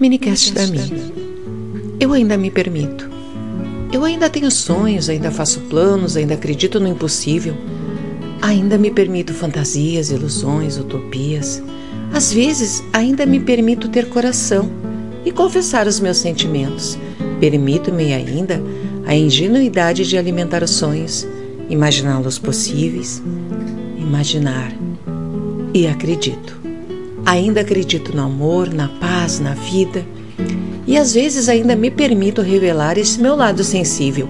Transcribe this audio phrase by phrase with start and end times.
[0.00, 1.12] Minicast da minha.
[2.00, 3.10] Eu ainda me permito.
[3.92, 7.54] Eu ainda tenho sonhos, ainda faço planos, ainda acredito no impossível.
[8.40, 11.62] Ainda me permito fantasias, ilusões, utopias.
[12.12, 14.70] Às vezes, ainda me permito ter coração
[15.24, 16.98] e confessar os meus sentimentos.
[17.38, 18.62] Permito-me ainda
[19.06, 21.26] a ingenuidade de alimentar os sonhos,
[21.68, 23.22] imaginá-los possíveis,
[24.00, 24.72] imaginar
[25.72, 26.58] e acredito.
[27.24, 30.04] Ainda acredito no amor, na paz, na vida
[30.86, 34.28] e às vezes ainda me permito revelar esse meu lado sensível.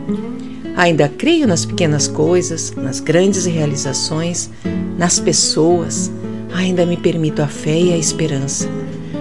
[0.77, 4.51] Ainda creio nas pequenas coisas, nas grandes realizações,
[4.99, 6.11] nas pessoas.
[6.53, 8.69] Ainda me permito a fé e a esperança.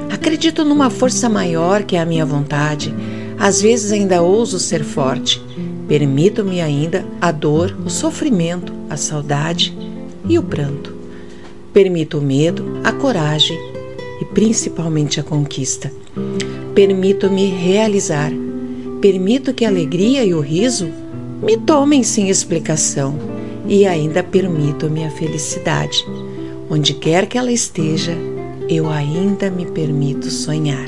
[0.10, 2.94] Acredito numa força maior que a minha vontade.
[3.38, 5.42] Às vezes ainda ouso ser forte.
[5.88, 9.74] Permito-me ainda a dor, o sofrimento, a saudade
[10.28, 10.96] e o pranto.
[11.74, 13.58] Permito o medo, a coragem
[14.22, 15.92] e principalmente a conquista.
[16.74, 18.32] Permito-me realizar.
[19.02, 20.90] Permito que a alegria e o riso
[21.42, 23.16] me tomem sem explicação
[23.68, 26.06] e ainda permito-me a felicidade.
[26.70, 28.16] Onde quer que ela esteja,
[28.68, 30.88] eu ainda me permito sonhar.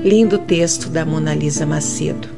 [0.00, 2.28] Lindo texto da Mona Lisa Macedo.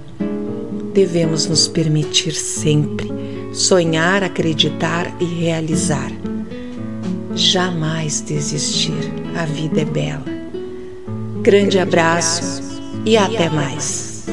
[0.93, 3.09] Devemos nos permitir sempre
[3.53, 6.11] sonhar, acreditar e realizar.
[7.35, 8.99] Jamais desistir,
[9.37, 10.25] a vida é bela.
[11.43, 12.63] Grande abraço
[13.05, 14.27] e até mais.